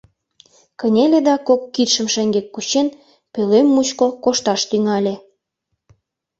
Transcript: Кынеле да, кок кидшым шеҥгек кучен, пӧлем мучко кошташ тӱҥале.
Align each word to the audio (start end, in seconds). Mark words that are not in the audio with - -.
Кынеле 0.79 1.19
да, 1.27 1.35
кок 1.47 1.61
кидшым 1.73 2.07
шеҥгек 2.13 2.47
кучен, 2.53 2.87
пӧлем 3.33 3.67
мучко 3.73 4.05
кошташ 4.23 4.61
тӱҥале. 4.69 5.15